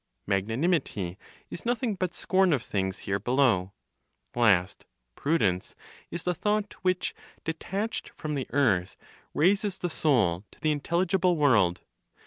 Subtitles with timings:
[0.25, 1.19] Magnanimity
[1.51, 3.71] is nothing but scorn of things here below.
[4.35, 5.75] Last, prudence
[6.09, 8.97] is the thought which, detached from the earth,
[9.35, 11.81] raises the soul to the intelligible world.